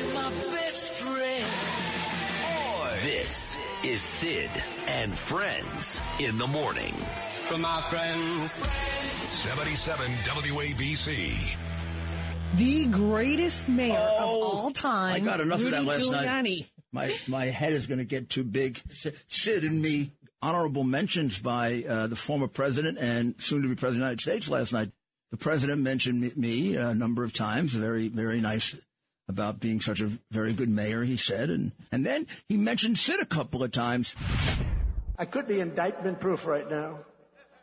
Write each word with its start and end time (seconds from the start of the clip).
You're 0.00 0.14
my 0.14 0.30
best 0.30 0.86
friend. 0.86 1.46
This 3.02 3.58
is 3.84 4.00
Sid 4.00 4.50
and 4.86 5.14
Friends 5.14 6.00
in 6.18 6.38
the 6.38 6.46
morning. 6.46 6.94
From 7.48 7.60
my 7.62 7.82
friends. 7.90 8.50
77 9.30 10.06
WABC. 10.06 11.56
The 12.54 12.86
greatest 12.86 13.68
mayor 13.68 13.94
of 13.98 14.22
Oh, 14.22 14.42
all 14.42 14.70
time. 14.70 15.16
I 15.16 15.20
got 15.20 15.40
enough 15.40 15.60
Rudy 15.62 15.76
of 15.76 15.84
that 15.84 15.90
last 15.90 16.02
Giuliani. 16.08 16.58
night. 16.60 16.70
My 16.92 17.14
my 17.28 17.44
head 17.46 17.72
is 17.74 17.86
going 17.86 17.98
to 17.98 18.04
get 18.06 18.30
too 18.30 18.42
big. 18.44 18.80
Sid 19.28 19.64
and 19.64 19.82
me 19.82 20.12
honorable 20.40 20.82
mentions 20.84 21.38
by 21.38 21.84
uh, 21.86 22.06
the 22.06 22.16
former 22.16 22.48
president 22.48 22.96
and 22.98 23.34
soon 23.38 23.62
to 23.62 23.68
be 23.68 23.74
president 23.74 24.02
of 24.04 24.16
the 24.16 24.22
United 24.22 24.22
States 24.22 24.48
last 24.48 24.72
night. 24.72 24.90
The 25.30 25.36
president 25.36 25.82
mentioned 25.82 26.20
me, 26.22 26.32
me 26.36 26.76
a 26.76 26.94
number 26.94 27.22
of 27.22 27.32
times. 27.34 27.74
Very 27.74 28.08
very 28.08 28.40
nice 28.40 28.74
about 29.30 29.60
being 29.62 29.80
such 29.80 30.00
a 30.02 30.10
very 30.34 30.52
good 30.52 30.68
mayor. 30.68 31.04
He 31.06 31.16
said, 31.16 31.48
and 31.48 31.70
and 31.94 32.04
then 32.04 32.26
he 32.50 32.58
mentioned 32.58 32.98
Sid 32.98 33.20
a 33.22 33.24
couple 33.26 33.62
of 33.62 33.70
times. 33.70 34.16
I 35.16 35.24
could 35.24 35.46
be 35.46 35.60
indictment 35.62 36.18
proof 36.18 36.44
right 36.46 36.68
now. 36.68 36.98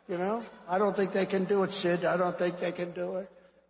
You 0.08 0.16
know, 0.16 0.42
I 0.66 0.78
don't 0.80 0.96
think 0.96 1.12
they 1.12 1.26
can 1.26 1.44
do 1.44 1.62
it, 1.64 1.72
Sid. 1.72 2.04
I 2.08 2.16
don't 2.16 2.38
think 2.38 2.58
they 2.58 2.72
can 2.72 2.92
do 2.92 3.16
it. 3.20 3.28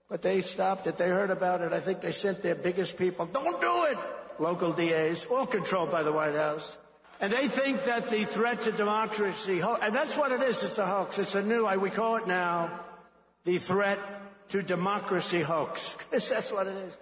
But 0.09 0.23
they 0.23 0.41
stopped 0.41 0.87
it. 0.87 0.97
They 0.97 1.09
heard 1.11 1.30
about 1.30 1.61
it. 1.61 1.73
I 1.74 1.80
think 1.80 2.01
they 2.01 2.12
sent 2.12 2.41
their 2.41 2.55
biggest 2.55 2.97
people. 2.97 3.27
Don't 3.27 3.61
do 3.61 3.84
it! 3.91 3.99
Local 4.38 4.73
DAs, 4.73 5.27
all 5.27 5.45
controlled 5.46 5.91
by 5.91 6.02
the 6.02 6.12
White 6.12 6.37
House. 6.37 6.79
And 7.21 7.33
they 7.33 7.49
think 7.49 7.85
that 7.85 8.09
the 8.09 8.23
threat 8.24 8.62
to 8.62 8.73
democracy, 8.73 9.60
and 9.60 9.93
that's 9.93 10.16
what 10.16 10.30
it 10.30 10.41
is. 10.41 10.62
It's 10.62 10.79
a 10.79 10.87
hoax. 10.87 11.19
It's 11.19 11.35
a 11.35 11.43
new, 11.43 11.66
we 11.77 11.91
call 11.91 12.16
it 12.16 12.29
now, 12.29 12.71
the 13.45 13.59
threat 13.59 13.99
to 14.51 14.62
democracy 14.62 15.41
hoax. 15.43 15.96
'Cause 16.10 16.29
that's 16.33 16.52
what 16.52 16.69
it 16.69 16.77
is. 16.87 16.96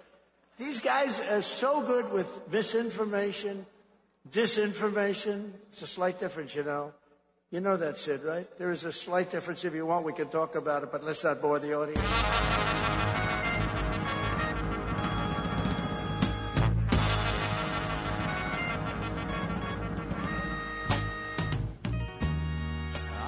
These 0.59 0.81
guys 0.81 1.21
are 1.21 1.43
so 1.43 1.83
good 1.83 2.11
with 2.11 2.27
misinformation, 2.51 3.67
disinformation. 4.31 5.51
It's 5.71 5.83
a 5.83 5.87
slight 5.87 6.19
difference, 6.19 6.55
you 6.55 6.65
know. 6.65 6.93
You 7.51 7.61
know 7.61 7.77
that, 7.77 7.99
Sid, 7.99 8.25
right? 8.25 8.49
There 8.59 8.71
is 8.71 8.85
a 8.85 8.93
slight 8.93 9.31
difference. 9.31 9.65
If 9.67 9.75
you 9.75 9.85
want, 9.85 10.07
we 10.07 10.15
can 10.15 10.29
talk 10.29 10.55
about 10.57 10.83
it, 10.83 10.91
but 10.91 11.05
let's 11.05 11.23
not 11.23 11.43
bore 11.43 11.59
the 11.59 11.75
audience. 11.75 12.01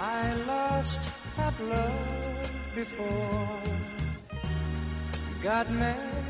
I 0.00 0.34
lost 0.47 1.00
that 1.36 1.61
love 1.61 2.50
before. 2.74 3.62
Got 5.42 5.70
mad 5.70 6.27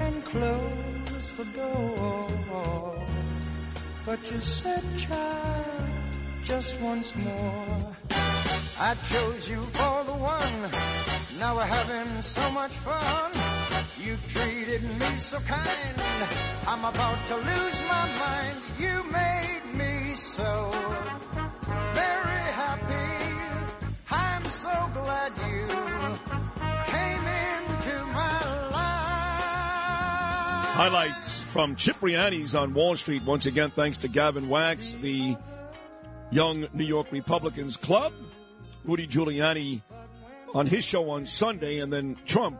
and 0.00 0.24
close 0.24 1.32
the 1.36 1.44
door. 1.44 3.06
But 4.06 4.30
you 4.30 4.40
said, 4.40 4.82
child, 4.96 5.90
just 6.42 6.80
once 6.80 7.14
more. 7.16 7.96
I 8.78 8.94
chose 9.12 9.48
you 9.48 9.60
for 9.78 10.04
the 10.04 10.16
one. 10.36 10.60
Now 11.38 11.56
we're 11.56 11.72
having 11.78 12.22
so 12.22 12.50
much 12.50 12.72
fun. 12.72 13.30
You 13.98 14.16
treated 14.28 14.82
me 14.82 15.18
so 15.18 15.38
kind. 15.40 15.96
I'm 16.66 16.84
about 16.84 17.18
to 17.28 17.36
lose 17.36 17.78
my 17.94 18.06
mind. 18.24 18.56
You 18.78 19.04
made 19.12 19.64
me 19.74 20.14
so 20.14 20.72
Highlights 30.80 31.42
from 31.42 31.76
Cipriani's 31.76 32.54
on 32.54 32.72
Wall 32.72 32.96
Street. 32.96 33.22
Once 33.26 33.44
again, 33.44 33.68
thanks 33.68 33.98
to 33.98 34.08
Gavin 34.08 34.48
Wax, 34.48 34.92
the 34.92 35.36
Young 36.30 36.68
New 36.72 36.86
York 36.86 37.08
Republicans 37.12 37.76
Club. 37.76 38.14
Rudy 38.86 39.06
Giuliani 39.06 39.82
on 40.54 40.66
his 40.66 40.82
show 40.82 41.10
on 41.10 41.26
Sunday, 41.26 41.80
and 41.80 41.92
then 41.92 42.16
Trump 42.24 42.58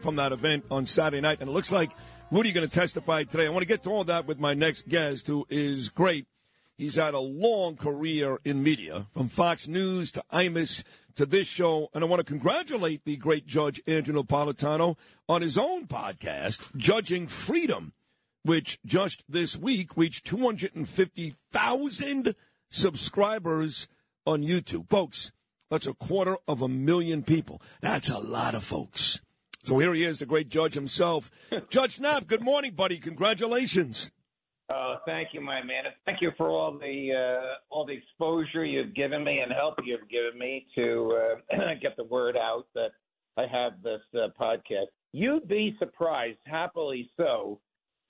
from 0.00 0.16
that 0.16 0.32
event 0.32 0.64
on 0.70 0.86
Saturday 0.86 1.20
night. 1.20 1.40
And 1.40 1.50
it 1.50 1.52
looks 1.52 1.70
like 1.70 1.90
Rudy 2.30 2.52
going 2.52 2.66
to 2.66 2.74
testify 2.74 3.24
today. 3.24 3.44
I 3.44 3.50
want 3.50 3.60
to 3.60 3.68
get 3.68 3.82
to 3.82 3.90
all 3.90 4.04
that 4.04 4.26
with 4.26 4.40
my 4.40 4.54
next 4.54 4.88
guest, 4.88 5.26
who 5.26 5.46
is 5.50 5.90
great. 5.90 6.26
He's 6.78 6.94
had 6.94 7.12
a 7.12 7.18
long 7.18 7.76
career 7.76 8.38
in 8.44 8.62
media, 8.62 9.08
from 9.12 9.28
Fox 9.28 9.66
News 9.66 10.12
to 10.12 10.22
Imus 10.32 10.84
to 11.16 11.26
this 11.26 11.48
show. 11.48 11.88
And 11.92 12.04
I 12.04 12.06
want 12.06 12.20
to 12.20 12.24
congratulate 12.24 13.04
the 13.04 13.16
great 13.16 13.48
judge, 13.48 13.82
Andrew 13.88 14.14
Napolitano, 14.14 14.96
on 15.28 15.42
his 15.42 15.58
own 15.58 15.88
podcast, 15.88 16.76
Judging 16.76 17.26
Freedom, 17.26 17.94
which 18.44 18.78
just 18.86 19.24
this 19.28 19.56
week 19.56 19.96
reached 19.96 20.24
250,000 20.26 22.34
subscribers 22.70 23.88
on 24.24 24.44
YouTube. 24.44 24.88
Folks, 24.88 25.32
that's 25.72 25.88
a 25.88 25.94
quarter 25.94 26.36
of 26.46 26.62
a 26.62 26.68
million 26.68 27.24
people. 27.24 27.60
That's 27.80 28.08
a 28.08 28.20
lot 28.20 28.54
of 28.54 28.62
folks. 28.62 29.20
So 29.64 29.80
here 29.80 29.94
he 29.94 30.04
is, 30.04 30.20
the 30.20 30.26
great 30.26 30.48
judge 30.48 30.74
himself. 30.74 31.28
Judge 31.70 31.98
Knapp, 31.98 32.28
good 32.28 32.40
morning, 32.40 32.74
buddy. 32.74 32.98
Congratulations. 32.98 34.12
Oh, 34.70 34.96
thank 35.06 35.28
you, 35.32 35.40
my 35.40 35.62
man. 35.62 35.84
Thank 36.04 36.20
you 36.20 36.30
for 36.36 36.50
all 36.50 36.78
the 36.78 37.12
uh, 37.14 37.54
all 37.70 37.86
the 37.86 37.94
exposure 37.94 38.66
you've 38.66 38.94
given 38.94 39.24
me 39.24 39.38
and 39.38 39.50
help 39.50 39.76
you've 39.82 40.08
given 40.10 40.38
me 40.38 40.66
to 40.74 41.18
uh, 41.52 41.74
get 41.82 41.96
the 41.96 42.04
word 42.04 42.36
out 42.36 42.66
that 42.74 42.90
I 43.38 43.46
have 43.46 43.82
this 43.82 44.02
uh, 44.14 44.28
podcast. 44.38 44.88
You'd 45.12 45.48
be 45.48 45.74
surprised, 45.78 46.38
happily 46.44 47.08
so, 47.16 47.60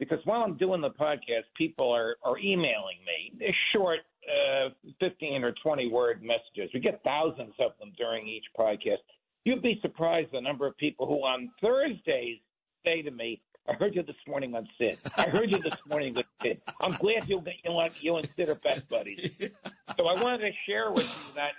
because 0.01 0.19
while 0.25 0.43
I'm 0.43 0.57
doing 0.57 0.81
the 0.81 0.91
podcast, 0.91 1.45
people 1.57 1.93
are 1.93 2.17
are 2.25 2.39
emailing 2.39 2.99
me 3.07 3.39
They're 3.39 3.55
short, 3.73 4.01
uh, 4.27 4.71
fifteen 4.99 5.45
or 5.45 5.55
twenty 5.63 5.89
word 5.89 6.25
messages. 6.25 6.73
We 6.75 6.81
get 6.81 7.01
thousands 7.05 7.55
of 7.61 7.73
them 7.79 7.93
during 7.97 8.27
each 8.27 8.47
podcast. 8.59 8.99
You'd 9.45 9.63
be 9.63 9.79
surprised 9.81 10.31
the 10.33 10.41
number 10.41 10.67
of 10.67 10.77
people 10.77 11.07
who 11.07 11.21
on 11.21 11.51
Thursdays 11.61 12.39
say 12.85 13.03
to 13.03 13.13
me, 13.13 13.41
I 13.69 13.75
heard 13.75 13.95
you 13.95 14.03
this 14.03 14.17
morning 14.27 14.55
on 14.55 14.67
Sid. 14.79 14.99
I 15.19 15.29
heard 15.29 15.51
you 15.51 15.59
this 15.59 15.77
morning 15.87 16.15
with 16.15 16.25
Sid. 16.41 16.62
I'm 16.81 16.93
glad 16.93 17.29
you 17.29 17.43
you 17.65 17.89
you 18.01 18.17
and 18.17 18.29
Sid 18.34 18.49
are 18.49 18.55
best 18.55 18.89
buddies. 18.89 19.31
So 19.97 20.06
I 20.06 20.23
wanted 20.23 20.39
to 20.39 20.53
share 20.65 20.93
with 20.93 21.06
you 21.06 21.34
that 21.34 21.53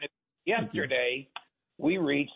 yesterday 0.46 1.28
we 1.78 1.98
reached 1.98 2.32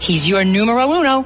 He's 0.00 0.28
your 0.28 0.44
numero 0.44 0.90
uno. 0.90 1.24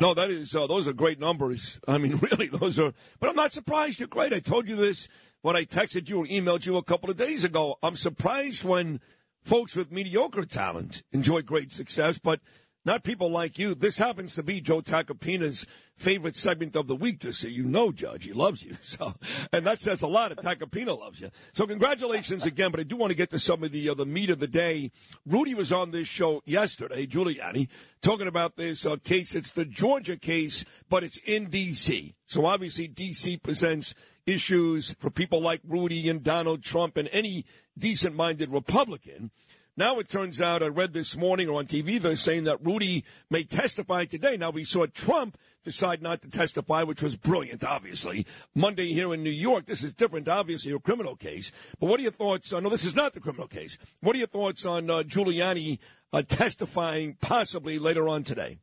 No, 0.00 0.14
that 0.14 0.30
is 0.30 0.54
uh, 0.54 0.66
those 0.66 0.88
are 0.88 0.92
great 0.92 1.20
numbers. 1.20 1.80
I 1.86 1.98
mean, 1.98 2.16
really, 2.22 2.48
those 2.48 2.78
are. 2.78 2.92
But 3.20 3.30
I'm 3.30 3.36
not 3.36 3.52
surprised. 3.52 4.00
You're 4.00 4.08
great. 4.08 4.32
I 4.32 4.40
told 4.40 4.68
you 4.68 4.76
this 4.76 5.08
when 5.42 5.56
I 5.56 5.64
texted 5.64 6.08
you 6.08 6.18
or 6.18 6.26
emailed 6.26 6.66
you 6.66 6.76
a 6.76 6.82
couple 6.82 7.08
of 7.10 7.16
days 7.16 7.44
ago. 7.44 7.76
I'm 7.82 7.96
surprised 7.96 8.64
when 8.64 9.00
folks 9.42 9.76
with 9.76 9.92
mediocre 9.92 10.44
talent 10.44 11.02
enjoy 11.12 11.42
great 11.42 11.72
success, 11.72 12.18
but 12.18 12.40
not 12.84 13.04
people 13.04 13.30
like 13.30 13.58
you. 13.58 13.74
This 13.74 13.98
happens 13.98 14.34
to 14.34 14.42
be 14.42 14.60
Joe 14.60 14.80
Tacopina's 14.80 15.66
favorite 16.02 16.36
segment 16.36 16.74
of 16.74 16.88
the 16.88 16.96
week, 16.96 17.20
just 17.20 17.40
so 17.40 17.48
you 17.48 17.62
know, 17.62 17.92
Judge. 17.92 18.24
He 18.24 18.32
loves 18.32 18.62
you. 18.62 18.76
So, 18.92 19.14
and 19.52 19.64
that 19.64 19.80
says 19.80 20.02
a 20.02 20.06
lot. 20.06 20.36
Tacopina 20.36 20.98
loves 20.98 21.20
you. 21.20 21.30
So 21.54 21.66
congratulations 21.66 22.44
again, 22.44 22.70
but 22.70 22.80
I 22.80 22.82
do 22.82 22.96
want 22.96 23.10
to 23.10 23.14
get 23.14 23.30
to 23.30 23.38
some 23.38 23.62
of 23.62 23.72
the, 23.72 23.88
uh, 23.88 23.94
the 23.94 24.04
meat 24.04 24.28
of 24.28 24.38
the 24.38 24.46
day. 24.46 24.90
Rudy 25.24 25.54
was 25.54 25.72
on 25.72 25.92
this 25.92 26.08
show 26.08 26.42
yesterday, 26.44 27.06
Giuliani, 27.06 27.68
talking 28.02 28.26
about 28.26 28.56
this 28.56 28.84
uh, 28.84 28.96
case. 28.96 29.34
It's 29.34 29.52
the 29.52 29.64
Georgia 29.64 30.18
case, 30.18 30.66
but 30.90 31.04
it's 31.04 31.16
in 31.24 31.48
D.C. 31.48 32.14
So 32.26 32.44
obviously 32.44 32.86
D.C. 32.88 33.38
presents 33.38 33.94
issues 34.26 34.94
for 34.98 35.10
people 35.10 35.40
like 35.40 35.60
Rudy 35.66 36.08
and 36.08 36.22
Donald 36.22 36.62
Trump 36.62 36.96
and 36.96 37.08
any 37.12 37.46
decent 37.78 38.14
minded 38.14 38.50
Republican. 38.50 39.30
Now 39.74 39.98
it 40.00 40.08
turns 40.10 40.38
out, 40.38 40.62
I 40.62 40.66
read 40.66 40.92
this 40.92 41.16
morning 41.16 41.48
or 41.48 41.58
on 41.58 41.66
TV, 41.66 41.98
they're 41.98 42.14
saying 42.14 42.44
that 42.44 42.62
Rudy 42.62 43.04
may 43.30 43.42
testify 43.44 44.04
today. 44.04 44.36
Now 44.36 44.50
we 44.50 44.64
saw 44.64 44.84
Trump 44.84 45.38
decide 45.64 46.02
not 46.02 46.20
to 46.22 46.28
testify, 46.28 46.82
which 46.82 47.00
was 47.00 47.16
brilliant, 47.16 47.64
obviously. 47.64 48.26
Monday 48.54 48.92
here 48.92 49.14
in 49.14 49.22
New 49.22 49.30
York, 49.30 49.64
this 49.64 49.82
is 49.82 49.94
different, 49.94 50.28
obviously, 50.28 50.72
a 50.72 50.78
criminal 50.78 51.16
case. 51.16 51.52
But 51.80 51.86
what 51.86 52.00
are 52.00 52.02
your 52.02 52.12
thoughts? 52.12 52.52
Uh, 52.52 52.60
no, 52.60 52.68
this 52.68 52.84
is 52.84 52.94
not 52.94 53.14
the 53.14 53.20
criminal 53.20 53.48
case. 53.48 53.78
What 54.00 54.14
are 54.14 54.18
your 54.18 54.28
thoughts 54.28 54.66
on 54.66 54.90
uh, 54.90 55.04
Giuliani 55.04 55.78
uh, 56.12 56.20
testifying 56.20 57.16
possibly 57.22 57.78
later 57.78 58.10
on 58.10 58.24
today? 58.24 58.58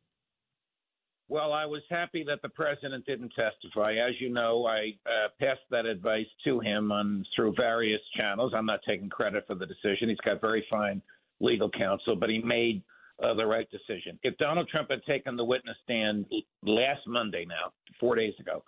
Well, 1.30 1.52
I 1.52 1.64
was 1.64 1.82
happy 1.88 2.24
that 2.24 2.42
the 2.42 2.48
president 2.48 3.06
didn't 3.06 3.32
testify. 3.36 3.92
As 3.92 4.20
you 4.20 4.30
know, 4.30 4.66
I 4.66 4.96
uh, 5.06 5.28
passed 5.38 5.60
that 5.70 5.86
advice 5.86 6.26
to 6.42 6.58
him 6.58 6.90
on 6.90 7.24
through 7.36 7.54
various 7.56 8.00
channels. 8.16 8.52
I'm 8.52 8.66
not 8.66 8.80
taking 8.84 9.08
credit 9.08 9.44
for 9.46 9.54
the 9.54 9.64
decision. 9.64 10.08
He's 10.08 10.18
got 10.24 10.40
very 10.40 10.66
fine 10.68 11.00
legal 11.38 11.70
counsel, 11.70 12.16
but 12.16 12.30
he 12.30 12.40
made 12.40 12.82
uh, 13.22 13.34
the 13.34 13.46
right 13.46 13.68
decision. 13.70 14.18
If 14.24 14.36
Donald 14.38 14.68
Trump 14.70 14.90
had 14.90 15.04
taken 15.04 15.36
the 15.36 15.44
witness 15.44 15.76
stand 15.84 16.26
last 16.64 17.06
Monday, 17.06 17.46
now 17.48 17.70
four 18.00 18.16
days 18.16 18.34
ago, 18.40 18.64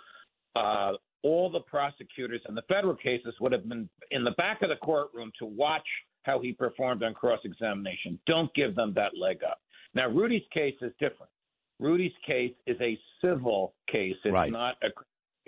uh, 0.54 0.92
all 1.24 1.50
the 1.50 1.60
prosecutors 1.60 2.42
in 2.48 2.54
the 2.54 2.62
federal 2.68 2.94
cases 2.94 3.34
would 3.40 3.50
have 3.50 3.68
been 3.68 3.88
in 4.12 4.22
the 4.22 4.34
back 4.38 4.62
of 4.62 4.68
the 4.68 4.76
courtroom 4.76 5.32
to 5.40 5.46
watch 5.46 5.86
how 6.22 6.38
he 6.38 6.52
performed 6.52 7.02
on 7.02 7.12
cross 7.12 7.40
examination. 7.42 8.20
Don't 8.28 8.54
give 8.54 8.76
them 8.76 8.92
that 8.94 9.18
leg 9.20 9.38
up. 9.42 9.60
Now, 9.96 10.06
Rudy's 10.08 10.46
case 10.54 10.76
is 10.80 10.92
different. 11.00 11.32
Rudy's 11.78 12.12
case 12.26 12.54
is 12.66 12.76
a 12.80 12.98
civil 13.20 13.74
case. 13.90 14.16
It's 14.24 14.32
right. 14.32 14.52
not 14.52 14.76
a 14.82 14.88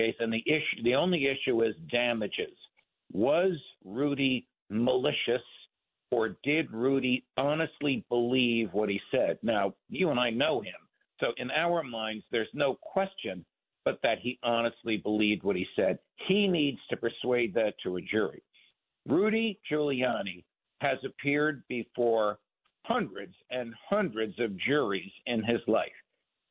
case, 0.01 0.15
and 0.19 0.33
the 0.33 0.43
issue, 0.47 0.83
the 0.83 0.95
only 0.95 1.27
issue 1.27 1.63
is 1.63 1.75
damages. 1.91 2.57
Was 3.13 3.53
Rudy 3.85 4.47
malicious, 4.71 5.43
or 6.11 6.37
did 6.43 6.71
Rudy 6.73 7.25
honestly 7.37 8.05
believe 8.09 8.73
what 8.73 8.89
he 8.89 9.01
said? 9.11 9.39
Now, 9.43 9.75
you 9.89 10.11
and 10.11 10.19
I 10.19 10.31
know 10.31 10.61
him, 10.61 10.75
so 11.21 11.29
in 11.37 11.51
our 11.51 11.83
minds, 11.83 12.25
there's 12.31 12.49
no 12.55 12.79
question 12.83 13.45
but 13.85 13.99
that 14.03 14.19
he 14.21 14.39
honestly 14.43 14.97
believed 14.97 15.43
what 15.43 15.57
he 15.57 15.67
said. 15.77 15.99
He 16.27 16.49
needs 16.49 16.79
to 16.89 16.97
persuade 16.97 17.55
that 17.55 17.75
to 17.83 17.97
a 17.97 18.01
jury. 18.01 18.43
Rudy 19.07 19.61
Giuliani 19.71 20.45
has 20.81 20.99
appeared 21.05 21.63
before 21.69 22.39
hundreds 22.85 23.35
and 23.51 23.75
hundreds 23.89 24.39
of 24.41 24.57
juries 24.59 25.13
in 25.27 25.43
his 25.45 25.61
life. 25.67 25.93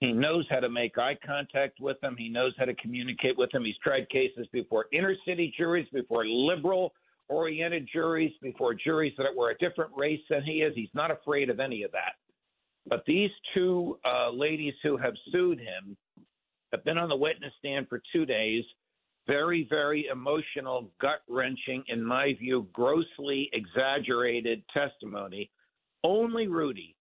He 0.04 0.12
knows 0.12 0.46
how 0.50 0.60
to 0.60 0.68
make 0.68 0.98
eye 0.98 1.18
contact 1.26 1.80
with 1.80 1.98
them. 2.02 2.18
He 2.18 2.28
knows 2.28 2.52
how 2.58 2.66
to 2.66 2.76
communicate 2.76 3.38
with 3.38 3.50
them. 3.52 3.64
He's 3.64 3.78
tried 3.82 4.10
cases 4.10 4.46
before 4.52 4.88
inner 4.92 5.16
city 5.26 5.54
juries, 5.58 5.88
before 5.94 6.26
liberal 6.26 6.94
oriented 7.30 7.88
juries, 7.90 8.34
before 8.42 8.74
juries 8.74 9.14
that 9.18 9.34
were 9.34 9.52
a 9.52 9.58
different 9.60 9.92
race 9.96 10.20
than 10.30 10.44
he 10.44 10.62
is. 10.62 10.74
He's 10.76 10.94
not 10.94 11.10
afraid 11.10 11.50
of 11.50 11.62
any 11.62 11.84
of 11.84 11.94
that. 11.94 12.16
But 12.86 13.06
these 13.08 13.30
two 13.54 13.98
uh, 14.04 14.30
ladies 14.32 14.74
who 14.84 14.98
have 14.98 15.14
sued 15.32 15.58
him 15.58 15.96
have 16.74 16.84
been 16.84 16.98
on 16.98 17.08
the 17.08 17.16
witness 17.16 17.54
stand 17.60 17.88
for 17.88 18.02
two 18.12 18.26
days. 18.26 18.66
Very, 19.26 19.66
very 19.70 20.08
emotional, 20.12 20.92
gut 21.00 21.22
wrenching, 21.30 21.82
in 21.88 22.04
my 22.04 22.34
view, 22.34 22.68
grossly 22.74 23.50
exaggerated 23.54 24.64
testimony. 24.74 25.50
Only 26.04 26.50
Rudy 26.50 26.94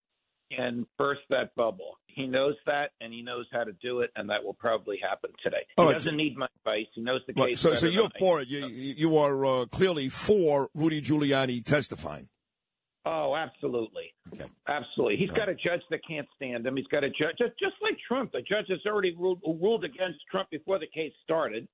can 0.56 0.86
burst 0.98 1.22
that 1.30 1.54
bubble. 1.54 1.98
He 2.06 2.26
knows 2.26 2.54
that, 2.66 2.90
and 3.00 3.12
he 3.12 3.22
knows 3.22 3.46
how 3.52 3.64
to 3.64 3.72
do 3.72 4.00
it, 4.00 4.10
and 4.16 4.28
that 4.30 4.44
will 4.44 4.54
probably 4.54 4.98
happen 5.02 5.30
today. 5.42 5.66
He 5.76 5.82
right, 5.82 5.92
doesn't 5.92 6.16
need 6.16 6.36
my 6.36 6.46
advice. 6.60 6.86
He 6.94 7.02
knows 7.02 7.22
the 7.26 7.32
case. 7.32 7.60
so, 7.60 7.74
so 7.74 7.86
you're 7.86 8.10
for 8.18 8.42
it. 8.42 8.48
You, 8.48 8.66
you 8.66 9.16
are 9.16 9.46
uh, 9.46 9.66
clearly 9.66 10.08
for 10.08 10.68
Rudy 10.74 11.00
Giuliani 11.00 11.64
testifying. 11.64 12.28
Oh, 13.04 13.34
absolutely. 13.34 14.14
Absolutely. 14.68 15.16
He's 15.16 15.30
got 15.30 15.48
a 15.48 15.54
judge 15.54 15.80
that 15.90 16.00
can't 16.06 16.28
stand 16.36 16.64
him. 16.64 16.76
He's 16.76 16.86
got 16.86 17.02
a 17.02 17.08
judge, 17.08 17.36
just, 17.38 17.58
just 17.58 17.74
like 17.82 17.96
Trump. 18.06 18.32
The 18.32 18.42
judge 18.42 18.66
has 18.68 18.78
already 18.86 19.16
ruled, 19.16 19.40
ruled 19.44 19.84
against 19.84 20.20
Trump 20.30 20.50
before 20.50 20.78
the 20.78 20.86
case 20.86 21.12
started. 21.24 21.66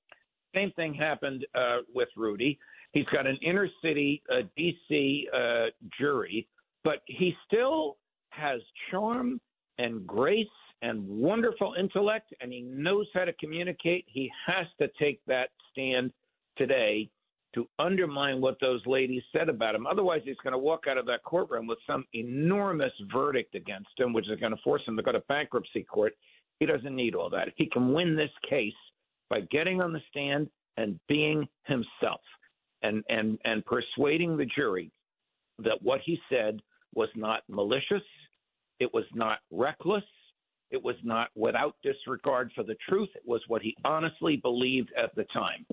Same 0.54 0.72
thing 0.72 0.94
happened 0.94 1.44
uh, 1.54 1.78
with 1.94 2.08
Rudy. 2.16 2.58
He's 2.92 3.04
got 3.12 3.26
an 3.26 3.38
inner 3.42 3.68
city 3.82 4.22
uh, 4.32 4.42
D.C. 4.56 5.28
Uh, 5.34 5.66
jury, 5.98 6.48
but 6.82 7.02
he 7.06 7.34
still 7.46 7.98
has 8.30 8.60
charm 8.90 9.40
and 9.78 10.06
grace 10.06 10.46
and 10.82 11.06
wonderful 11.08 11.74
intellect, 11.78 12.32
and 12.40 12.52
he 12.52 12.60
knows 12.62 13.06
how 13.14 13.24
to 13.24 13.32
communicate. 13.34 14.04
He 14.06 14.30
has 14.46 14.66
to 14.80 14.88
take 14.98 15.20
that 15.26 15.50
stand 15.72 16.12
today 16.56 17.08
to 17.54 17.66
undermine 17.78 18.40
what 18.40 18.58
those 18.60 18.80
ladies 18.86 19.22
said 19.32 19.48
about 19.48 19.74
him. 19.74 19.86
Otherwise, 19.86 20.20
he's 20.24 20.36
going 20.42 20.52
to 20.52 20.58
walk 20.58 20.84
out 20.88 20.98
of 20.98 21.06
that 21.06 21.24
courtroom 21.24 21.66
with 21.66 21.78
some 21.86 22.04
enormous 22.12 22.92
verdict 23.12 23.54
against 23.54 23.88
him, 23.96 24.12
which 24.12 24.28
is 24.28 24.38
going 24.38 24.52
to 24.52 24.62
force 24.62 24.82
him 24.86 24.96
to 24.96 25.02
go 25.02 25.12
to 25.12 25.20
bankruptcy 25.20 25.82
court. 25.82 26.14
He 26.60 26.66
doesn't 26.66 26.94
need 26.94 27.14
all 27.14 27.30
that. 27.30 27.48
He 27.56 27.66
can 27.66 27.92
win 27.92 28.14
this 28.14 28.30
case 28.48 28.72
by 29.30 29.40
getting 29.50 29.80
on 29.80 29.92
the 29.92 30.02
stand 30.10 30.48
and 30.76 30.98
being 31.08 31.48
himself 31.64 32.20
and, 32.82 33.02
and, 33.08 33.38
and 33.44 33.64
persuading 33.64 34.36
the 34.36 34.46
jury 34.46 34.90
that 35.58 35.82
what 35.82 36.00
he 36.04 36.20
said 36.30 36.60
was 36.94 37.08
not 37.14 37.42
malicious, 37.48 38.02
it 38.80 38.92
was 38.92 39.04
not 39.14 39.38
reckless, 39.50 40.04
it 40.70 40.82
was 40.82 40.96
not 41.02 41.28
without 41.34 41.76
disregard 41.82 42.50
for 42.54 42.62
the 42.62 42.76
truth, 42.88 43.08
it 43.14 43.22
was 43.26 43.40
what 43.48 43.62
he 43.62 43.76
honestly 43.84 44.36
believed 44.36 44.90
at 44.96 45.14
the 45.14 45.24
time. 45.32 45.66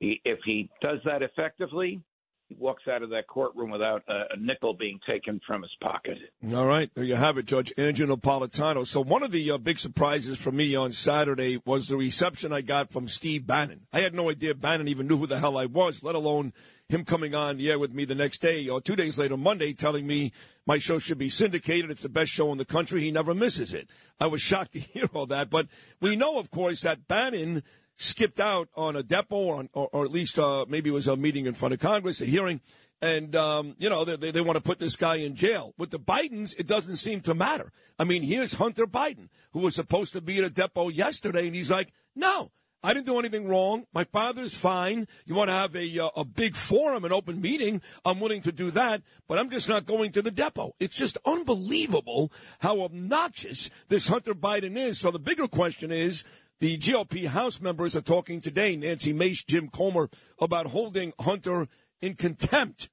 He, 0.00 0.20
if 0.24 0.38
he 0.44 0.70
does 0.80 0.98
that 1.04 1.22
effectively, 1.22 2.00
he 2.48 2.56
walks 2.58 2.84
out 2.88 3.02
of 3.02 3.10
that 3.10 3.26
courtroom 3.26 3.70
without 3.70 4.02
a, 4.08 4.36
nickel 4.38 4.72
being 4.72 4.98
taken 5.06 5.40
from 5.46 5.62
his 5.62 5.70
pocket. 5.82 6.16
All 6.54 6.66
right, 6.66 6.90
there 6.94 7.04
you 7.04 7.16
have 7.16 7.36
it, 7.36 7.44
Judge 7.44 7.72
Andrew 7.76 8.06
Napolitano. 8.06 8.86
So 8.86 9.02
one 9.02 9.22
of 9.22 9.32
the 9.32 9.50
uh, 9.50 9.58
big 9.58 9.78
surprises 9.78 10.38
for 10.38 10.50
me 10.50 10.74
on 10.74 10.92
Saturday 10.92 11.60
was 11.66 11.88
the 11.88 11.96
reception 11.96 12.52
I 12.52 12.62
got 12.62 12.90
from 12.90 13.06
Steve 13.06 13.46
Bannon. 13.46 13.86
I 13.92 14.00
had 14.00 14.14
no 14.14 14.30
idea 14.30 14.54
Bannon 14.54 14.88
even 14.88 15.06
knew 15.06 15.18
who 15.18 15.26
the 15.26 15.38
hell 15.38 15.58
I 15.58 15.66
was, 15.66 16.02
let 16.02 16.14
alone 16.14 16.54
him 16.88 17.04
coming 17.04 17.34
on 17.34 17.58
the 17.58 17.68
air 17.68 17.78
with 17.78 17.92
me 17.92 18.06
the 18.06 18.14
next 18.14 18.40
day 18.40 18.66
or 18.66 18.80
two 18.80 18.96
days 18.96 19.18
later, 19.18 19.36
Monday, 19.36 19.74
telling 19.74 20.06
me 20.06 20.32
my 20.66 20.78
show 20.78 20.98
should 20.98 21.18
be 21.18 21.28
syndicated. 21.28 21.90
It's 21.90 22.02
the 22.02 22.08
best 22.08 22.30
show 22.30 22.50
in 22.50 22.56
the 22.56 22.64
country. 22.64 23.02
He 23.02 23.10
never 23.10 23.34
misses 23.34 23.74
it. 23.74 23.90
I 24.18 24.26
was 24.26 24.40
shocked 24.40 24.72
to 24.72 24.80
hear 24.94 25.08
all 25.12 25.26
that. 25.26 25.50
But 25.50 25.66
we 26.00 26.16
know, 26.16 26.38
of 26.38 26.50
course, 26.50 26.80
that 26.82 27.06
Bannon 27.06 27.62
skipped 27.98 28.40
out 28.40 28.68
on 28.74 28.96
a 28.96 29.02
depot 29.02 29.36
or, 29.36 29.56
on, 29.56 29.68
or, 29.74 29.88
or 29.92 30.04
at 30.04 30.10
least 30.10 30.38
uh, 30.38 30.64
maybe 30.68 30.88
it 30.88 30.94
was 30.94 31.08
a 31.08 31.16
meeting 31.16 31.46
in 31.46 31.54
front 31.54 31.74
of 31.74 31.80
Congress, 31.80 32.20
a 32.20 32.24
hearing. 32.24 32.60
And, 33.02 33.36
um, 33.36 33.76
you 33.78 33.90
know, 33.90 34.04
they, 34.04 34.30
they, 34.30 34.40
want 34.40 34.56
to 34.56 34.60
put 34.60 34.78
this 34.78 34.96
guy 34.96 35.16
in 35.16 35.36
jail. 35.36 35.74
With 35.76 35.90
the 35.90 36.00
Bidens, 36.00 36.58
it 36.58 36.66
doesn't 36.66 36.96
seem 36.96 37.20
to 37.22 37.34
matter. 37.34 37.72
I 37.98 38.04
mean, 38.04 38.22
here's 38.22 38.54
Hunter 38.54 38.86
Biden, 38.86 39.28
who 39.52 39.60
was 39.60 39.74
supposed 39.74 40.14
to 40.14 40.20
be 40.20 40.38
at 40.38 40.44
a 40.44 40.50
depot 40.50 40.88
yesterday, 40.88 41.46
and 41.46 41.54
he's 41.54 41.70
like, 41.70 41.92
no, 42.16 42.50
I 42.82 42.94
didn't 42.94 43.06
do 43.06 43.18
anything 43.18 43.48
wrong. 43.48 43.86
My 43.92 44.04
father's 44.04 44.54
fine. 44.54 45.06
You 45.26 45.34
want 45.34 45.48
to 45.48 45.54
have 45.54 45.74
a, 45.76 45.98
uh, 45.98 46.10
a 46.16 46.24
big 46.24 46.56
forum, 46.56 47.04
an 47.04 47.12
open 47.12 47.40
meeting. 47.40 47.82
I'm 48.04 48.20
willing 48.20 48.40
to 48.42 48.52
do 48.52 48.70
that, 48.72 49.02
but 49.28 49.38
I'm 49.38 49.50
just 49.50 49.68
not 49.68 49.86
going 49.86 50.12
to 50.12 50.22
the 50.22 50.30
depot. 50.30 50.74
It's 50.80 50.96
just 50.96 51.18
unbelievable 51.24 52.32
how 52.60 52.82
obnoxious 52.82 53.70
this 53.88 54.08
Hunter 54.08 54.34
Biden 54.34 54.76
is. 54.76 54.98
So 54.98 55.10
the 55.10 55.18
bigger 55.18 55.48
question 55.48 55.92
is, 55.92 56.24
the 56.60 56.76
GOP 56.78 57.26
House 57.26 57.60
members 57.60 57.94
are 57.94 58.00
talking 58.00 58.40
today, 58.40 58.76
Nancy 58.76 59.12
Mace, 59.12 59.44
Jim 59.44 59.68
Comer, 59.68 60.08
about 60.40 60.66
holding 60.66 61.12
Hunter 61.20 61.68
in 62.02 62.14
contempt. 62.14 62.90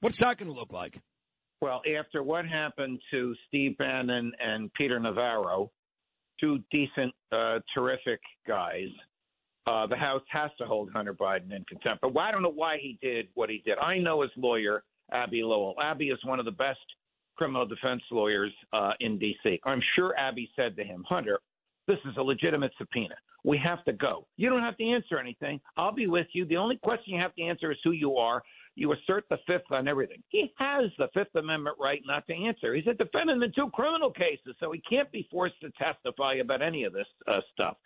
What's 0.00 0.18
that 0.18 0.38
going 0.38 0.52
to 0.52 0.58
look 0.58 0.72
like? 0.72 1.00
Well, 1.60 1.80
after 1.98 2.22
what 2.22 2.44
happened 2.44 3.00
to 3.10 3.34
Steve 3.48 3.78
Bannon 3.78 4.32
and 4.38 4.72
Peter 4.74 4.98
Navarro, 4.98 5.70
two 6.40 6.58
decent, 6.70 7.14
uh, 7.32 7.60
terrific 7.74 8.20
guys, 8.46 8.88
uh, 9.66 9.86
the 9.86 9.96
House 9.96 10.22
has 10.30 10.50
to 10.58 10.66
hold 10.66 10.90
Hunter 10.92 11.14
Biden 11.14 11.56
in 11.56 11.64
contempt. 11.68 12.02
But 12.02 12.18
I 12.18 12.30
don't 12.30 12.42
know 12.42 12.52
why 12.52 12.76
he 12.80 12.98
did 13.00 13.28
what 13.34 13.48
he 13.48 13.62
did. 13.64 13.78
I 13.78 13.98
know 13.98 14.22
his 14.22 14.30
lawyer, 14.36 14.82
Abbe 15.10 15.42
Lowell. 15.42 15.74
Abbe 15.82 16.10
is 16.10 16.18
one 16.24 16.38
of 16.38 16.44
the 16.44 16.50
best 16.50 16.80
criminal 17.36 17.64
defense 17.64 18.02
lawyers 18.10 18.52
uh, 18.72 18.90
in 19.00 19.18
D.C. 19.18 19.60
I'm 19.64 19.80
sure 19.96 20.14
Abbe 20.18 20.50
said 20.54 20.76
to 20.76 20.84
him, 20.84 21.04
Hunter, 21.08 21.40
this 21.86 21.98
is 22.08 22.16
a 22.16 22.22
legitimate 22.22 22.72
subpoena. 22.78 23.14
We 23.44 23.58
have 23.58 23.84
to 23.84 23.92
go. 23.92 24.26
You 24.36 24.48
don't 24.48 24.62
have 24.62 24.76
to 24.78 24.84
answer 24.84 25.18
anything. 25.18 25.60
I'll 25.76 25.94
be 25.94 26.06
with 26.06 26.26
you. 26.32 26.46
The 26.46 26.56
only 26.56 26.76
question 26.76 27.14
you 27.14 27.20
have 27.20 27.34
to 27.34 27.42
answer 27.42 27.70
is 27.72 27.78
who 27.84 27.92
you 27.92 28.16
are. 28.16 28.42
you 28.76 28.92
assert 28.92 29.24
the 29.30 29.38
fifth 29.46 29.70
on 29.70 29.86
everything. 29.86 30.22
He 30.28 30.52
has 30.58 30.90
the 30.98 31.08
Fifth 31.14 31.34
Amendment 31.36 31.76
right 31.80 32.00
not 32.06 32.26
to 32.26 32.34
answer. 32.34 32.74
He's 32.74 32.86
a 32.86 32.94
defendant 32.94 33.42
in 33.42 33.52
two 33.52 33.70
criminal 33.72 34.10
cases, 34.10 34.56
so 34.58 34.72
he 34.72 34.82
can't 34.88 35.10
be 35.12 35.28
forced 35.30 35.60
to 35.60 35.70
testify 35.72 36.34
about 36.34 36.62
any 36.62 36.84
of 36.84 36.92
this 36.92 37.06
uh, 37.28 37.40
stuff. 37.52 37.76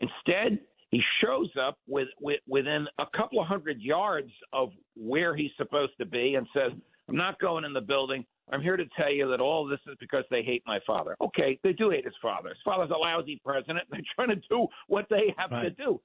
Instead, 0.00 0.58
he 0.90 1.00
shows 1.22 1.50
up 1.60 1.78
with, 1.88 2.08
with 2.20 2.40
within 2.46 2.86
a 2.98 3.04
couple 3.16 3.40
of 3.40 3.46
hundred 3.46 3.80
yards 3.80 4.30
of 4.52 4.70
where 4.96 5.34
he's 5.34 5.50
supposed 5.56 5.92
to 5.98 6.06
be 6.06 6.34
and 6.34 6.46
says, 6.54 6.72
"I'm 7.12 7.18
not 7.18 7.38
going 7.38 7.64
in 7.64 7.72
the 7.72 7.80
building. 7.80 8.24
I'm 8.50 8.62
here 8.62 8.76
to 8.76 8.86
tell 8.96 9.10
you 9.12 9.28
that 9.30 9.40
all 9.40 9.66
this 9.66 9.78
is 9.86 9.96
because 10.00 10.24
they 10.30 10.42
hate 10.42 10.62
my 10.66 10.80
father." 10.86 11.16
Okay, 11.20 11.58
they 11.62 11.72
do 11.72 11.90
hate 11.90 12.04
his 12.04 12.14
father. 12.20 12.48
His 12.48 12.58
father's 12.64 12.90
a 12.90 12.96
lousy 12.98 13.40
president. 13.44 13.84
They're 13.90 14.00
trying 14.16 14.30
to 14.30 14.42
do 14.48 14.66
what 14.88 15.06
they 15.10 15.34
have 15.36 15.50
Right. 15.52 15.64
to 15.64 15.70
do, 15.70 16.00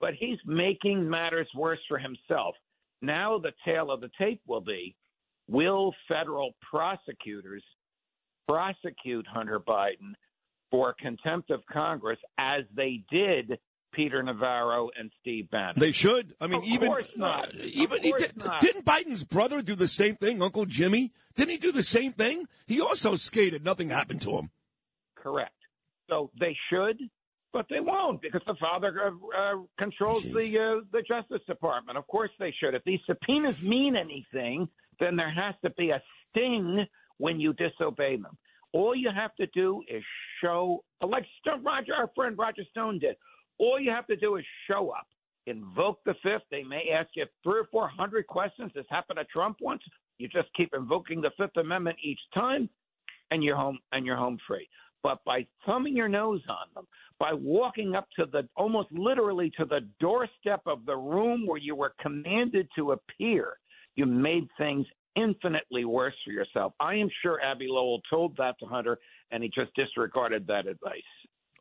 but 0.00 0.14
he's 0.14 0.38
making 0.44 1.08
matters 1.08 1.48
worse 1.54 1.80
for 1.88 1.98
himself. 1.98 2.54
Now 3.00 3.38
the 3.38 3.52
tale 3.64 3.90
of 3.90 4.00
the 4.00 4.10
tape 4.18 4.42
will 4.46 4.60
be: 4.60 4.94
Will 5.48 5.94
federal 6.06 6.52
prosecutors 6.70 7.64
prosecute 8.46 9.26
Hunter 9.26 9.58
Biden 9.60 10.12
for 10.70 10.94
contempt 10.98 11.50
of 11.50 11.64
Congress 11.66 12.18
as 12.38 12.64
they 12.74 13.02
did 13.10 13.58
Peter 13.92 14.22
Navarro 14.22 14.90
and 14.98 15.10
Steve 15.20 15.50
Bannon? 15.50 15.74
They 15.78 15.92
should. 15.92 16.34
I 16.40 16.46
mean, 16.46 16.60
Of 16.62 16.64
even 16.68 16.88
course 16.88 17.08
not. 17.16 17.48
uh, 17.48 17.58
even 17.62 18.02
did, 18.02 18.36
not. 18.36 18.60
didn't 18.60 18.84
Biden's 18.84 19.24
brother 19.24 19.62
do 19.62 19.74
the 19.74 19.88
same 19.88 20.16
thing? 20.16 20.42
Uncle 20.42 20.66
Jimmy 20.66 21.12
didn't 21.34 21.50
he 21.50 21.56
do 21.58 21.72
the 21.72 21.82
same 21.82 22.12
thing? 22.12 22.46
He 22.66 22.80
also 22.80 23.16
skated. 23.16 23.64
Nothing 23.64 23.90
happened 23.90 24.20
to 24.22 24.32
him. 24.32 24.50
Correct. 25.16 25.54
So 26.10 26.30
they 26.38 26.56
should, 26.70 26.98
but 27.52 27.66
they 27.70 27.80
won't 27.80 28.20
because 28.20 28.42
the 28.46 28.56
father 28.60 28.94
uh, 29.00 29.10
uh, 29.38 29.62
controls 29.78 30.22
the 30.24 30.58
uh, 30.58 30.84
the 30.92 31.02
Justice 31.06 31.40
Department. 31.46 31.96
Of 31.96 32.06
course 32.06 32.30
they 32.38 32.52
should. 32.58 32.74
If 32.74 32.84
these 32.84 33.00
subpoenas 33.06 33.62
mean 33.62 33.96
anything, 33.96 34.68
then 35.00 35.16
there 35.16 35.30
has 35.32 35.54
to 35.64 35.70
be 35.70 35.90
a 35.90 36.02
sting 36.30 36.84
when 37.18 37.40
you 37.40 37.54
disobey 37.54 38.16
them. 38.16 38.36
All 38.72 38.94
you 38.94 39.10
have 39.14 39.34
to 39.36 39.46
do 39.54 39.82
is 39.88 40.02
show, 40.42 40.82
like 41.02 41.24
Roger, 41.62 41.94
our 41.94 42.10
friend 42.14 42.36
Roger 42.36 42.62
Stone 42.70 42.98
did. 42.98 43.16
All 43.58 43.78
you 43.78 43.90
have 43.90 44.06
to 44.08 44.16
do 44.16 44.36
is 44.36 44.44
show 44.68 44.90
up, 44.90 45.06
invoke 45.46 46.00
the 46.04 46.14
fifth. 46.22 46.42
They 46.50 46.62
may 46.62 46.90
ask 46.92 47.10
you 47.14 47.26
three 47.42 47.60
or 47.60 47.68
four 47.70 47.88
hundred 47.88 48.26
questions. 48.26 48.72
This 48.74 48.86
happened 48.90 49.18
to 49.18 49.24
Trump 49.26 49.58
once. 49.60 49.82
You 50.18 50.28
just 50.28 50.48
keep 50.56 50.70
invoking 50.74 51.20
the 51.20 51.30
Fifth 51.36 51.56
Amendment 51.56 51.98
each 52.02 52.20
time, 52.34 52.68
and 53.30 53.42
you're 53.42 53.56
home 53.56 53.78
and 53.92 54.06
you're 54.06 54.16
home 54.16 54.38
free. 54.46 54.68
But 55.02 55.18
by 55.24 55.46
thumbing 55.66 55.96
your 55.96 56.08
nose 56.08 56.42
on 56.48 56.68
them, 56.74 56.86
by 57.18 57.32
walking 57.32 57.96
up 57.96 58.06
to 58.16 58.26
the 58.26 58.48
almost 58.56 58.92
literally 58.92 59.50
to 59.58 59.64
the 59.64 59.80
doorstep 59.98 60.62
of 60.66 60.86
the 60.86 60.96
room 60.96 61.46
where 61.46 61.58
you 61.58 61.74
were 61.74 61.94
commanded 62.00 62.68
to 62.76 62.92
appear, 62.92 63.58
you 63.96 64.06
made 64.06 64.46
things 64.58 64.86
infinitely 65.16 65.84
worse 65.84 66.14
for 66.24 66.30
yourself. 66.30 66.72
I 66.78 66.94
am 66.94 67.08
sure 67.20 67.40
Abbe 67.42 67.66
Lowell 67.68 68.00
told 68.08 68.36
that 68.36 68.58
to 68.60 68.66
Hunter, 68.66 68.98
and 69.32 69.42
he 69.42 69.48
just 69.48 69.74
disregarded 69.74 70.46
that 70.46 70.66
advice. 70.66 71.02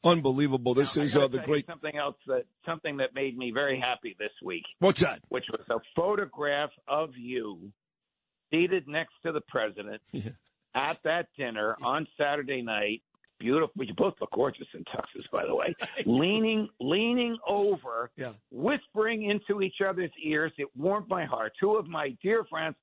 Unbelievable. 0.03 0.73
This 0.73 0.97
Now, 0.97 1.03
is 1.03 1.15
uh, 1.15 1.27
the 1.27 1.39
great. 1.39 1.67
something 1.67 1.95
else 1.95 2.15
that 2.27 2.45
something 2.65 2.97
that 2.97 3.13
made 3.13 3.37
me 3.37 3.51
very 3.51 3.79
happy 3.79 4.15
this 4.17 4.31
week. 4.43 4.63
What's 4.79 5.01
that? 5.01 5.21
Which 5.29 5.45
was 5.51 5.61
a 5.69 5.79
photograph 5.95 6.71
of 6.87 7.15
you 7.15 7.71
seated 8.51 8.87
next 8.87 9.13
to 9.23 9.31
the 9.31 9.41
president 9.41 10.01
at 10.73 10.97
that 11.03 11.27
dinner 11.37 11.75
on 11.83 12.07
Saturday 12.17 12.61
night. 12.61 13.01
Beautiful. 13.39 13.83
You 13.83 13.93
both 13.95 14.13
look 14.21 14.31
gorgeous 14.33 14.67
in 14.75 14.83
tuxes, 14.85 15.25
by 15.31 15.45
the 15.47 15.55
way. 15.55 15.75
leaning, 16.05 16.67
leaning 16.79 17.37
over, 17.47 18.11
Yeah. 18.15 18.33
whispering 18.51 19.23
into 19.23 19.61
each 19.63 19.81
other's 19.87 20.11
ears. 20.23 20.51
It 20.57 20.67
warmed 20.75 21.07
my 21.09 21.25
heart. 21.25 21.53
Two 21.59 21.71
of 21.75 21.87
my 21.87 22.15
dear 22.21 22.43
friends. 22.43 22.75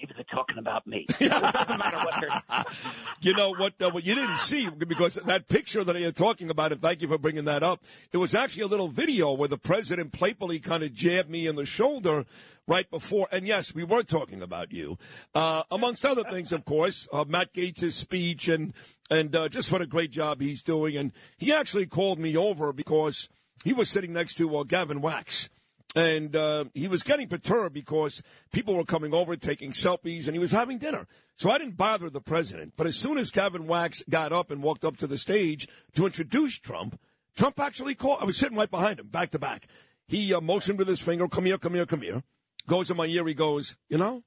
Maybe 0.00 0.12
they're 0.16 0.24
talking 0.24 0.58
about 0.58 0.86
me. 0.86 1.06
it 1.20 1.28
doesn't 1.28 1.78
matter 1.78 1.96
what 1.96 2.20
they're. 2.20 2.64
You 3.20 3.32
know 3.32 3.54
what? 3.54 3.72
Uh, 3.80 3.90
what 3.90 4.04
you 4.04 4.14
didn't 4.14 4.36
see 4.36 4.68
because 4.68 5.14
that 5.14 5.48
picture 5.48 5.82
that 5.82 5.98
you're 5.98 6.12
talking 6.12 6.50
about, 6.50 6.72
and 6.72 6.82
thank 6.82 7.00
you 7.00 7.08
for 7.08 7.16
bringing 7.16 7.46
that 7.46 7.62
up. 7.62 7.82
It 8.12 8.18
was 8.18 8.34
actually 8.34 8.64
a 8.64 8.66
little 8.66 8.88
video 8.88 9.32
where 9.32 9.48
the 9.48 9.56
president 9.56 10.12
playfully 10.12 10.58
kind 10.58 10.82
of 10.82 10.92
jabbed 10.92 11.30
me 11.30 11.46
in 11.46 11.56
the 11.56 11.64
shoulder 11.64 12.26
right 12.66 12.90
before. 12.90 13.28
And 13.32 13.46
yes, 13.46 13.74
we 13.74 13.84
were 13.84 14.02
talking 14.02 14.42
about 14.42 14.72
you, 14.72 14.98
uh, 15.34 15.62
amongst 15.70 16.04
other 16.04 16.24
things, 16.24 16.52
of 16.52 16.66
course. 16.66 17.08
Uh, 17.12 17.24
Matt 17.26 17.54
Gaetz' 17.54 17.92
speech 17.92 18.48
and 18.48 18.74
and 19.10 19.34
uh, 19.34 19.48
just 19.48 19.70
what 19.72 19.80
a 19.80 19.86
great 19.86 20.10
job 20.10 20.40
he's 20.40 20.62
doing. 20.62 20.96
And 20.96 21.12
he 21.38 21.52
actually 21.52 21.86
called 21.86 22.18
me 22.18 22.36
over 22.36 22.72
because 22.72 23.28
he 23.64 23.72
was 23.72 23.88
sitting 23.88 24.12
next 24.12 24.34
to 24.34 24.56
uh, 24.56 24.64
Gavin 24.64 25.00
Wax 25.00 25.48
and 25.94 26.34
uh, 26.34 26.64
he 26.74 26.88
was 26.88 27.02
getting 27.02 27.28
perturbed 27.28 27.74
because 27.74 28.22
people 28.52 28.74
were 28.74 28.84
coming 28.84 29.14
over 29.14 29.36
taking 29.36 29.72
selfies 29.72 30.26
and 30.26 30.34
he 30.34 30.38
was 30.38 30.50
having 30.50 30.78
dinner. 30.78 31.06
So 31.36 31.50
I 31.50 31.58
didn't 31.58 31.76
bother 31.76 32.10
the 32.10 32.20
president. 32.20 32.74
But 32.76 32.86
as 32.86 32.96
soon 32.96 33.18
as 33.18 33.30
Gavin 33.30 33.66
Wax 33.66 34.02
got 34.08 34.32
up 34.32 34.50
and 34.50 34.62
walked 34.62 34.84
up 34.84 34.96
to 34.98 35.06
the 35.06 35.18
stage 35.18 35.68
to 35.94 36.06
introduce 36.06 36.58
Trump, 36.58 36.98
Trump 37.36 37.58
actually 37.60 37.94
called. 37.94 38.18
I 38.20 38.24
was 38.24 38.36
sitting 38.36 38.56
right 38.56 38.70
behind 38.70 39.00
him, 39.00 39.08
back 39.08 39.30
to 39.30 39.38
back. 39.38 39.66
He 40.06 40.32
uh, 40.32 40.40
motioned 40.40 40.78
with 40.78 40.88
his 40.88 41.00
finger, 41.00 41.26
"Come 41.28 41.46
here, 41.46 41.58
come 41.58 41.74
here, 41.74 41.86
come 41.86 42.02
here." 42.02 42.22
Goes 42.66 42.90
in 42.90 42.96
my 42.96 43.06
ear. 43.06 43.26
He 43.26 43.34
goes, 43.34 43.76
"You 43.88 43.98
know, 43.98 44.22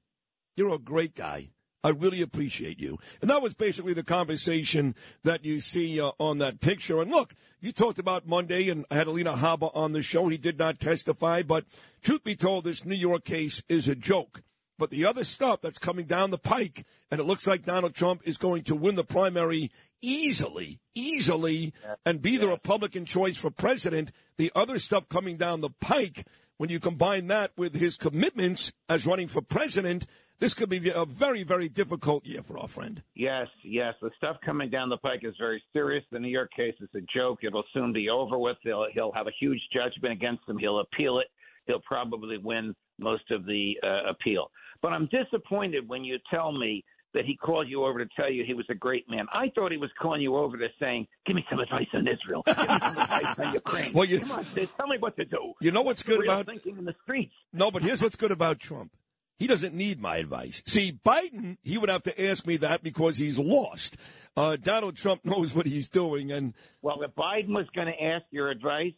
you're 0.56 0.74
a 0.74 0.78
great 0.78 1.14
guy. 1.14 1.48
I 1.88 1.92
really 1.92 2.22
appreciate 2.22 2.78
you." 2.78 2.98
And 3.20 3.30
that 3.30 3.42
was 3.42 3.54
basically 3.54 3.94
the 3.94 4.02
conversation 4.02 4.94
that 5.24 5.44
you 5.44 5.60
see 5.60 6.00
uh, 6.00 6.10
on 6.18 6.38
that 6.38 6.60
picture. 6.60 7.00
And 7.00 7.10
look, 7.10 7.34
you 7.60 7.72
talked 7.72 7.98
about 7.98 8.26
Monday, 8.26 8.68
and 8.68 8.84
I 8.90 8.94
had 8.96 9.06
Alina 9.06 9.32
Habba 9.32 9.70
on 9.74 9.92
the 9.92 10.02
show. 10.02 10.28
He 10.28 10.38
did 10.38 10.58
not 10.58 10.78
testify, 10.78 11.42
but 11.42 11.64
truth 12.02 12.22
be 12.24 12.36
told, 12.36 12.64
this 12.64 12.84
New 12.84 12.94
York 12.94 13.24
case 13.24 13.62
is 13.68 13.88
a 13.88 13.94
joke. 13.94 14.42
But 14.78 14.90
the 14.90 15.04
other 15.04 15.24
stuff 15.24 15.60
that's 15.60 15.78
coming 15.78 16.06
down 16.06 16.30
the 16.30 16.38
pike, 16.38 16.86
and 17.10 17.20
it 17.20 17.24
looks 17.24 17.48
like 17.48 17.64
Donald 17.64 17.94
Trump 17.94 18.22
is 18.24 18.36
going 18.36 18.62
to 18.64 18.76
win 18.76 18.94
the 18.94 19.02
primary 19.02 19.72
easily, 20.00 20.78
easily, 20.94 21.72
and 22.06 22.22
be 22.22 22.36
the 22.36 22.46
Republican 22.46 23.04
choice 23.04 23.36
for 23.36 23.50
president. 23.50 24.12
The 24.36 24.52
other 24.54 24.78
stuff 24.78 25.08
coming 25.08 25.36
down 25.36 25.62
the 25.62 25.70
pike, 25.80 26.26
when 26.58 26.70
you 26.70 26.78
combine 26.78 27.26
that 27.26 27.50
with 27.56 27.74
his 27.74 27.96
commitments 27.96 28.72
as 28.88 29.04
running 29.04 29.26
for 29.26 29.42
president, 29.42 30.06
this 30.38 30.54
could 30.54 30.68
be 30.68 30.90
a 30.94 31.04
very, 31.04 31.42
very 31.42 31.68
difficult 31.68 32.24
year 32.26 32.42
for 32.42 32.58
our 32.58 32.68
friend. 32.68 33.02
Yes, 33.14 33.48
yes. 33.64 33.94
The 34.00 34.10
stuff 34.16 34.36
coming 34.44 34.70
down 34.70 34.88
the 34.88 34.96
pike 34.98 35.20
is 35.22 35.34
very 35.38 35.62
serious. 35.72 36.04
The 36.12 36.18
New 36.18 36.28
York 36.28 36.50
case 36.56 36.74
is 36.80 36.88
a 36.94 37.00
joke. 37.14 37.40
It'll 37.42 37.64
soon 37.74 37.92
be 37.92 38.08
over 38.08 38.38
with. 38.38 38.56
He'll, 38.62 38.86
he'll 38.92 39.12
have 39.12 39.26
a 39.26 39.32
huge 39.40 39.60
judgment 39.72 40.12
against 40.12 40.42
him. 40.48 40.58
He'll 40.58 40.80
appeal 40.80 41.18
it. 41.18 41.26
He'll 41.66 41.80
probably 41.80 42.38
win 42.38 42.74
most 42.98 43.30
of 43.30 43.44
the 43.46 43.74
uh, 43.82 44.10
appeal. 44.10 44.50
But 44.80 44.92
I'm 44.92 45.08
disappointed 45.08 45.88
when 45.88 46.04
you 46.04 46.18
tell 46.30 46.52
me 46.52 46.84
that 47.14 47.24
he 47.24 47.36
called 47.36 47.68
you 47.68 47.84
over 47.84 47.98
to 48.04 48.10
tell 48.16 48.30
you 48.30 48.44
he 48.46 48.54
was 48.54 48.66
a 48.68 48.74
great 48.74 49.08
man. 49.08 49.26
I 49.32 49.50
thought 49.54 49.72
he 49.72 49.78
was 49.78 49.90
calling 50.00 50.20
you 50.20 50.36
over 50.36 50.56
to 50.58 50.68
saying, 50.78 51.06
"Give 51.26 51.34
me 51.36 51.44
some 51.50 51.58
advice 51.58 51.86
on 51.94 52.06
Israel. 52.06 52.42
Give 52.46 52.56
me 52.58 52.64
some 52.64 52.98
advice 52.98 53.38
on 53.38 53.54
Ukraine. 53.54 53.92
Well, 53.94 54.04
you- 54.04 54.20
Come 54.20 54.32
on, 54.32 54.44
sis, 54.44 54.68
tell 54.76 54.86
me 54.86 54.98
what 54.98 55.16
to 55.16 55.24
do." 55.24 55.54
You 55.60 55.70
know 55.70 55.82
what's 55.82 56.02
good 56.02 56.20
Real 56.20 56.32
about 56.32 56.46
thinking 56.46 56.76
in 56.76 56.84
the 56.84 56.94
streets. 57.02 57.32
No, 57.52 57.70
but 57.70 57.82
here's 57.82 58.02
what's 58.02 58.16
good 58.16 58.30
about 58.30 58.60
Trump. 58.60 58.92
He 59.38 59.46
doesn't 59.46 59.74
need 59.74 60.00
my 60.00 60.16
advice. 60.16 60.62
See, 60.66 60.92
Biden, 60.92 61.58
he 61.62 61.78
would 61.78 61.88
have 61.88 62.02
to 62.04 62.26
ask 62.26 62.46
me 62.46 62.56
that 62.58 62.82
because 62.82 63.18
he's 63.18 63.38
lost. 63.38 63.96
Uh, 64.36 64.56
Donald 64.56 64.96
Trump 64.96 65.20
knows 65.24 65.54
what 65.54 65.66
he's 65.66 65.88
doing, 65.88 66.32
and 66.32 66.54
Well, 66.82 67.02
if 67.02 67.12
Biden 67.12 67.50
was 67.50 67.66
going 67.74 67.86
to 67.86 68.02
ask 68.02 68.24
your 68.30 68.50
advice, 68.50 68.94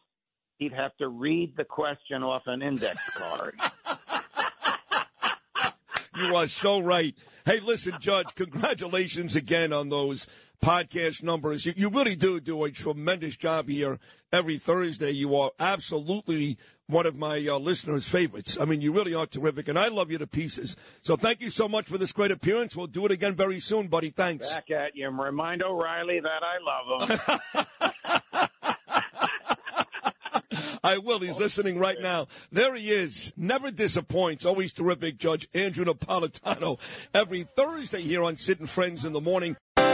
he'd 0.58 0.72
have 0.72 0.96
to 0.96 1.08
read 1.08 1.54
the 1.56 1.64
question 1.64 2.22
off 2.22 2.42
an 2.46 2.62
index 2.62 2.98
card. 3.10 3.58
you 6.16 6.36
are 6.36 6.48
so 6.48 6.78
right. 6.78 7.14
Hey, 7.44 7.60
listen, 7.60 7.94
Judge, 8.00 8.34
congratulations 8.34 9.36
again 9.36 9.72
on 9.72 9.88
those 9.88 10.26
podcast 10.62 11.22
numbers. 11.22 11.64
You, 11.64 11.72
you 11.76 11.88
really 11.88 12.16
do 12.16 12.40
do 12.40 12.64
a 12.64 12.70
tremendous 12.70 13.36
job 13.36 13.68
here 13.68 13.98
every 14.32 14.58
Thursday. 14.58 15.10
You 15.10 15.34
are 15.36 15.50
absolutely 15.58 16.58
one 16.90 17.06
of 17.06 17.16
my 17.16 17.46
uh, 17.46 17.58
listeners' 17.58 18.08
favorites. 18.08 18.58
I 18.60 18.64
mean, 18.64 18.80
you 18.80 18.92
really 18.92 19.14
are 19.14 19.26
terrific, 19.26 19.68
and 19.68 19.78
I 19.78 19.88
love 19.88 20.10
you 20.10 20.18
to 20.18 20.26
pieces. 20.26 20.76
So 21.02 21.16
thank 21.16 21.40
you 21.40 21.50
so 21.50 21.68
much 21.68 21.86
for 21.86 21.98
this 21.98 22.12
great 22.12 22.30
appearance. 22.30 22.76
We'll 22.76 22.86
do 22.86 23.06
it 23.06 23.12
again 23.12 23.34
very 23.34 23.60
soon, 23.60 23.88
buddy. 23.88 24.10
Thanks. 24.10 24.54
Back 24.54 24.70
at 24.70 24.96
you. 24.96 25.08
Remind 25.08 25.62
O'Reilly 25.62 26.20
that 26.20 26.42
I 26.42 26.58
love 26.62 27.08
him. 27.08 27.66
I 30.82 30.98
will. 30.98 31.20
He's 31.20 31.38
listening 31.38 31.78
right 31.78 32.00
now. 32.00 32.26
There 32.50 32.74
he 32.74 32.90
is. 32.90 33.32
Never 33.36 33.70
disappoints. 33.70 34.46
Always 34.46 34.72
terrific, 34.72 35.18
Judge 35.18 35.46
Andrew 35.52 35.84
Napolitano. 35.84 36.78
Every 37.12 37.44
Thursday 37.54 38.02
here 38.02 38.24
on 38.24 38.36
and 38.48 38.70
Friends 38.70 39.04
in 39.04 39.12
the 39.12 39.20
Morning. 39.20 39.56